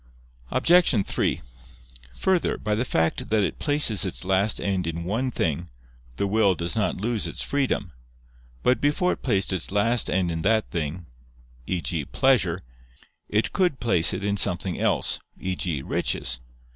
[0.49, 1.05] Obj.
[1.05, 1.41] 3:
[2.15, 5.69] Further, by the fact that it places its last end in one thing,
[6.17, 7.91] the will does not lose its freedom.
[8.63, 11.05] But before it placed its last end in that thing,
[11.67, 12.05] e.g.
[12.05, 12.63] pleasure,
[13.29, 15.83] it could place it in something else, e.g.
[15.83, 16.41] riches.